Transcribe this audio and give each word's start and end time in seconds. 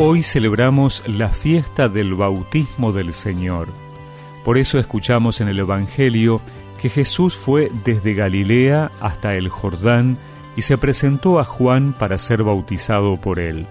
Hoy 0.00 0.22
celebramos 0.22 1.02
la 1.08 1.28
fiesta 1.28 1.88
del 1.88 2.14
bautismo 2.14 2.92
del 2.92 3.12
Señor. 3.12 3.66
Por 4.44 4.56
eso 4.56 4.78
escuchamos 4.78 5.40
en 5.40 5.48
el 5.48 5.58
Evangelio 5.58 6.40
que 6.80 6.88
Jesús 6.88 7.36
fue 7.36 7.72
desde 7.84 8.14
Galilea 8.14 8.92
hasta 9.00 9.34
el 9.34 9.48
Jordán 9.48 10.16
y 10.54 10.62
se 10.62 10.78
presentó 10.78 11.40
a 11.40 11.44
Juan 11.44 11.94
para 11.98 12.16
ser 12.18 12.44
bautizado 12.44 13.20
por 13.20 13.40
él. 13.40 13.66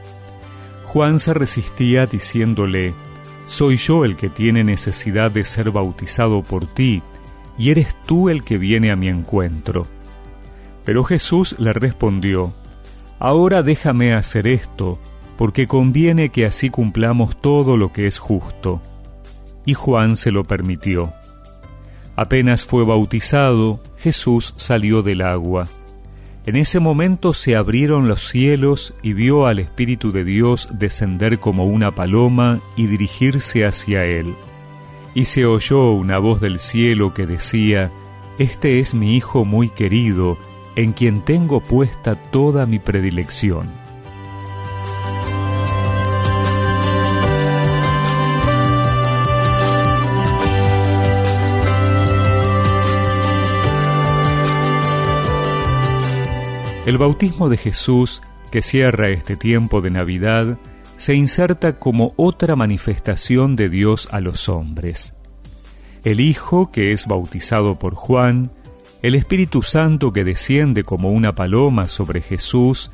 Juan 0.84 1.20
se 1.20 1.34
resistía 1.34 2.08
diciéndole, 2.08 2.94
Soy 3.48 3.78
yo 3.78 4.04
el 4.04 4.18
que 4.18 4.28
tiene 4.28 4.66
necesidad 4.66 5.32
de 5.32 5.46
ser 5.46 5.71
bautizado 5.71 6.44
por 6.44 6.68
ti, 6.68 7.04
y 7.57 7.71
eres 7.71 7.96
tú 8.05 8.28
el 8.28 8.44
que 8.44 8.57
viene 8.57 8.91
a 8.91 8.98
mi 8.98 9.07
encuentro. 9.07 9.88
Pero 10.84 11.05
Jesús 11.05 11.55
le 11.57 11.71
respondió, 11.71 12.54
Ahora 13.18 13.64
déjame 13.64 14.14
hacer 14.14 14.46
esto, 14.46 15.00
porque 15.37 15.68
conviene 15.68 16.29
que 16.29 16.46
así 16.46 16.69
cumplamos 16.69 17.39
todo 17.39 17.77
lo 17.77 17.93
que 17.93 18.07
es 18.07 18.18
justo. 18.18 18.82
Y 19.65 19.73
Juan 19.73 20.18
se 20.18 20.32
lo 20.32 20.43
permitió. 20.43 21.13
Apenas 22.15 22.65
fue 22.65 22.83
bautizado, 22.83 23.79
Jesús 23.97 24.54
salió 24.57 25.04
del 25.04 25.21
agua. 25.21 25.68
En 26.47 26.55
ese 26.55 26.79
momento 26.79 27.33
se 27.33 27.55
abrieron 27.55 28.07
los 28.07 28.27
cielos 28.27 28.96
y 29.04 29.13
vio 29.13 29.46
al 29.46 29.60
Espíritu 29.60 30.11
de 30.11 30.23
Dios 30.23 30.69
descender 30.71 31.39
como 31.39 31.65
una 31.65 31.91
paloma 31.91 32.59
y 32.75 32.88
dirigirse 32.88 33.66
hacia 33.66 34.05
él. 34.05 34.33
Y 35.13 35.25
se 35.25 35.45
oyó 35.45 35.91
una 35.91 36.17
voz 36.19 36.41
del 36.41 36.59
cielo 36.59 37.13
que 37.13 37.27
decía, 37.27 37.91
Este 38.39 38.80
es 38.80 38.94
mi 38.94 39.16
Hijo 39.16 39.45
muy 39.45 39.69
querido, 39.69 40.38
en 40.75 40.94
quien 40.94 41.22
tengo 41.22 41.59
puesta 41.59 42.16
toda 42.16 42.66
mi 42.66 42.80
predilección. 42.80 43.67
El 56.88 56.97
bautismo 56.97 57.49
de 57.49 57.57
Jesús, 57.57 58.21
que 58.49 58.61
cierra 58.61 59.09
este 59.09 59.35
tiempo 59.35 59.81
de 59.81 59.91
Navidad, 59.91 60.57
se 60.95 61.16
inserta 61.16 61.79
como 61.79 62.13
otra 62.16 62.55
manifestación 62.55 63.57
de 63.57 63.67
Dios 63.67 64.07
a 64.13 64.21
los 64.21 64.47
hombres. 64.47 65.13
El 66.05 66.21
Hijo, 66.21 66.71
que 66.71 66.94
es 66.94 67.05
bautizado 67.05 67.77
por 67.77 67.94
Juan, 67.94 68.52
el 69.02 69.16
Espíritu 69.16 69.63
Santo 69.63 70.13
que 70.13 70.23
desciende 70.23 70.85
como 70.85 71.11
una 71.11 71.35
paloma 71.35 71.89
sobre 71.89 72.21
Jesús, 72.21 72.89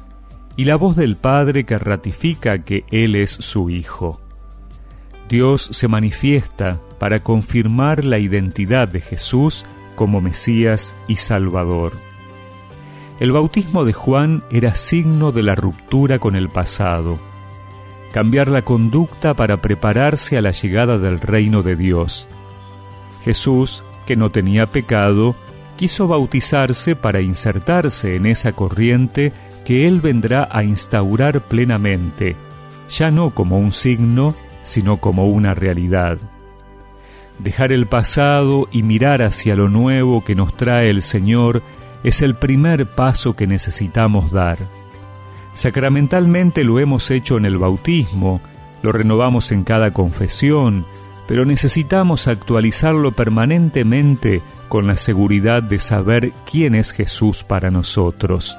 y 0.56 0.64
la 0.66 0.76
voz 0.76 0.96
del 0.96 1.16
Padre 1.16 1.64
que 1.64 1.78
ratifica 1.78 2.64
que 2.64 2.86
Él 2.90 3.14
es 3.14 3.30
su 3.30 3.70
Hijo. 3.70 4.20
Dios 5.30 5.70
se 5.72 5.88
manifiesta 5.88 6.82
para 6.98 7.20
confirmar 7.20 8.06
la 8.06 8.18
identidad 8.18 8.88
de 8.88 9.02
Jesús 9.02 9.68
como 9.96 10.20
Mesías 10.20 10.96
y 11.08 11.18
Salvador. 11.18 11.94
El 13.24 13.32
bautismo 13.32 13.86
de 13.86 13.94
Juan 13.94 14.44
era 14.52 14.76
signo 14.76 15.32
de 15.32 15.44
la 15.44 15.56
ruptura 15.56 16.20
con 16.20 16.36
el 16.36 16.50
pasado, 16.50 17.20
cambiar 18.12 18.50
la 18.50 18.64
conducta 18.64 19.34
para 19.34 19.62
prepararse 19.62 20.38
a 20.38 20.42
la 20.42 20.52
llegada 20.52 20.98
del 20.98 21.22
reino 21.22 21.64
de 21.64 21.78
Dios. 21.78 22.28
Jesús, 23.24 23.86
que 24.06 24.18
no 24.18 24.30
tenía 24.30 24.66
pecado, 24.66 25.38
quiso 25.78 26.10
bautizarse 26.10 26.98
para 26.98 27.22
insertarse 27.22 28.18
en 28.18 28.26
esa 28.26 28.52
corriente 28.52 29.32
que 29.64 29.88
Él 29.88 30.02
vendrá 30.02 30.50
a 30.52 30.66
instaurar 30.66 31.40
plenamente, 31.40 32.36
ya 32.90 33.10
no 33.10 33.30
como 33.30 33.58
un 33.58 33.72
signo, 33.72 34.36
sino 34.64 34.98
como 34.98 35.28
una 35.28 35.54
realidad. 35.54 36.18
Dejar 37.40 37.72
el 37.72 37.88
pasado 37.88 38.68
y 38.70 38.84
mirar 38.84 39.22
hacia 39.22 39.56
lo 39.56 39.70
nuevo 39.70 40.26
que 40.26 40.36
nos 40.36 40.54
trae 40.58 40.90
el 40.90 41.02
Señor 41.02 41.64
es 42.04 42.22
el 42.22 42.36
primer 42.36 42.86
paso 42.86 43.36
que 43.36 43.48
necesitamos 43.48 44.32
dar. 44.32 44.58
Sacramentalmente 45.54 46.64
lo 46.64 46.80
hemos 46.80 47.12
hecho 47.12 47.38
en 47.38 47.46
el 47.46 47.58
bautismo, 47.58 48.42
lo 48.82 48.92
renovamos 48.92 49.52
en 49.52 49.64
cada 49.64 49.92
confesión, 49.92 50.86
pero 51.28 51.46
necesitamos 51.46 52.28
actualizarlo 52.28 53.14
permanentemente 53.14 54.42
con 54.68 54.88
la 54.88 54.98
seguridad 54.98 55.64
de 55.64 55.80
saber 55.80 56.32
quién 56.50 56.76
es 56.76 56.92
Jesús 56.92 57.44
para 57.44 57.72
nosotros. 57.72 58.58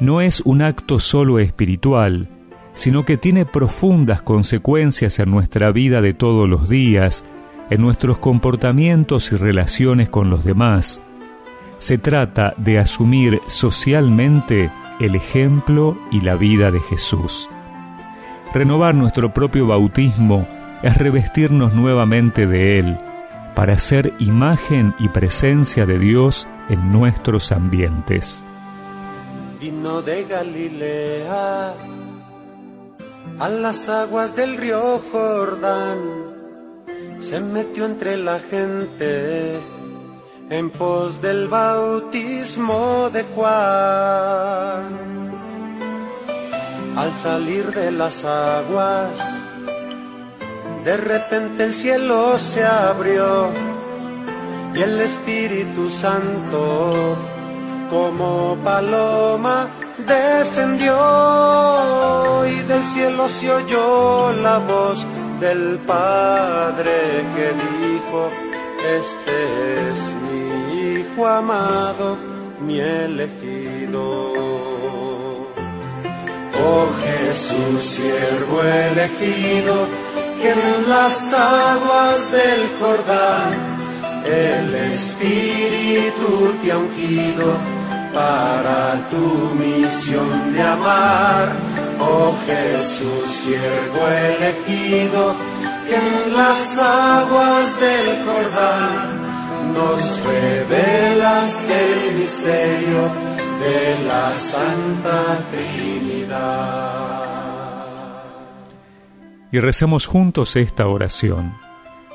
No 0.00 0.20
es 0.20 0.40
un 0.40 0.62
acto 0.62 0.98
solo 0.98 1.38
espiritual, 1.38 2.28
sino 2.74 3.04
que 3.04 3.16
tiene 3.16 3.46
profundas 3.46 4.22
consecuencias 4.22 5.18
en 5.18 5.30
nuestra 5.30 5.70
vida 5.70 6.00
de 6.00 6.14
todos 6.14 6.48
los 6.48 6.68
días, 6.68 7.24
en 7.70 7.80
nuestros 7.80 8.18
comportamientos 8.18 9.30
y 9.30 9.36
relaciones 9.36 10.08
con 10.08 10.30
los 10.30 10.44
demás, 10.44 11.00
se 11.82 11.98
trata 11.98 12.54
de 12.58 12.78
asumir 12.78 13.40
socialmente 13.48 14.70
el 15.00 15.16
ejemplo 15.16 15.98
y 16.12 16.20
la 16.20 16.36
vida 16.36 16.70
de 16.70 16.78
Jesús. 16.78 17.50
Renovar 18.54 18.94
nuestro 18.94 19.34
propio 19.34 19.66
bautismo 19.66 20.46
es 20.84 20.96
revestirnos 20.96 21.74
nuevamente 21.74 22.46
de 22.46 22.78
Él, 22.78 22.98
para 23.56 23.80
ser 23.80 24.12
imagen 24.20 24.94
y 25.00 25.08
presencia 25.08 25.84
de 25.84 25.98
Dios 25.98 26.46
en 26.68 26.92
nuestros 26.92 27.50
ambientes. 27.50 28.44
Vino 29.60 30.02
de 30.02 30.22
Galilea 30.22 31.74
a 33.40 33.48
las 33.48 33.88
aguas 33.88 34.36
del 34.36 34.56
río 34.56 35.02
Jordán, 35.10 35.98
se 37.18 37.40
metió 37.40 37.86
entre 37.86 38.18
la 38.18 38.38
gente 38.38 39.58
en 40.52 40.68
pos 40.68 41.22
del 41.22 41.48
bautismo 41.48 43.08
de 43.10 43.24
Juan. 43.34 44.84
Al 46.94 47.10
salir 47.14 47.72
de 47.72 47.90
las 47.90 48.22
aguas, 48.24 49.16
de 50.84 50.96
repente 50.98 51.64
el 51.64 51.72
cielo 51.72 52.38
se 52.38 52.62
abrió 52.64 53.48
y 54.74 54.82
el 54.82 55.00
Espíritu 55.00 55.88
Santo 55.88 57.16
como 57.88 58.58
paloma 58.62 59.68
descendió 60.06 60.94
y 62.46 62.60
del 62.68 62.82
cielo 62.84 63.26
se 63.26 63.50
oyó 63.50 64.32
la 64.34 64.58
voz 64.58 65.06
del 65.40 65.78
Padre 65.86 67.24
que 67.34 67.46
dijo, 67.64 68.28
este 68.98 69.32
es 69.90 70.21
Amado, 71.26 72.18
mi 72.60 72.80
elegido. 72.80 74.32
Oh 76.64 76.86
Jesús, 77.04 77.82
siervo 77.82 78.62
elegido, 78.62 79.86
que 80.40 80.50
en 80.50 80.88
las 80.88 81.32
aguas 81.32 82.30
del 82.32 82.68
Jordán 82.80 83.52
el 84.24 84.74
Espíritu 84.74 86.54
te 86.62 86.72
ha 86.72 86.78
ungido 86.78 87.56
para 88.12 89.08
tu 89.10 89.54
misión 89.54 90.52
de 90.52 90.62
amar. 90.62 91.52
Oh 92.00 92.34
Jesús, 92.46 93.30
siervo 93.30 94.08
elegido, 94.08 95.34
que 95.88 95.96
en 95.96 96.36
las 96.36 96.78
aguas 96.78 97.80
del 97.80 98.24
Jordán 98.24 99.11
nos 99.74 100.22
revelas 100.24 101.70
el 101.70 102.18
misterio 102.18 103.10
de 103.60 104.06
la 104.06 104.32
Santa 104.34 105.38
Trinidad. 105.50 107.02
Y 109.50 109.60
recemos 109.60 110.06
juntos 110.06 110.56
esta 110.56 110.86
oración. 110.86 111.54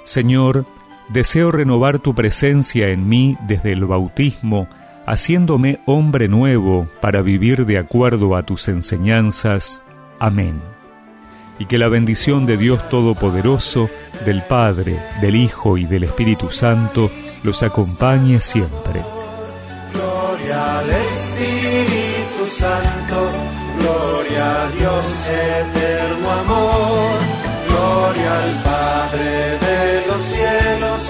Señor, 0.03 0.65
deseo 1.09 1.51
renovar 1.51 1.99
tu 1.99 2.15
presencia 2.15 2.89
en 2.89 3.07
mí 3.07 3.37
desde 3.47 3.73
el 3.73 3.85
bautismo, 3.85 4.67
haciéndome 5.05 5.79
hombre 5.85 6.27
nuevo 6.27 6.87
para 7.01 7.21
vivir 7.21 7.65
de 7.65 7.77
acuerdo 7.77 8.35
a 8.35 8.43
tus 8.43 8.67
enseñanzas. 8.67 9.81
Amén 10.19 10.59
y 11.59 11.65
que 11.65 11.77
la 11.77 11.87
bendición 11.87 12.45
de 12.45 12.57
Dios 12.57 12.87
Todopoderoso, 12.89 13.89
del 14.25 14.43
Padre, 14.43 14.99
del 15.21 15.35
Hijo 15.35 15.77
y 15.77 15.85
del 15.85 16.03
Espíritu 16.03 16.51
Santo 16.51 17.09
los 17.43 17.63
acompañe 17.63 18.41
siempre. 18.41 19.03
Gloria 19.93 20.79
al 20.79 20.89
Espíritu 20.89 22.43
Santo, 22.57 23.17
gloria 23.79 24.63
a 24.63 24.69
Dios 24.77 25.05
eterno 25.29 26.31
amor, 26.31 27.17
gloria 27.69 28.31
al 28.43 28.63
Padre 28.63 29.57
de 29.65 30.07
los 30.07 30.21
cielos, 30.21 31.01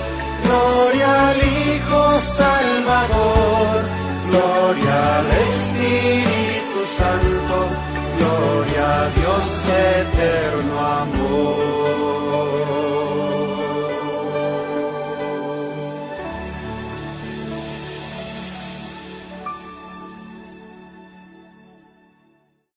gloria 0.43 1.29
al 1.29 1.37
Hijo 1.37 2.19
Salvador, 2.21 3.83
gloria 4.29 5.19
al 5.19 5.27
Espíritu 5.47 6.79
Santo, 6.97 7.55
gloria 8.19 9.01
a 9.01 9.09
Dios 9.09 9.45
eterno 9.67 10.16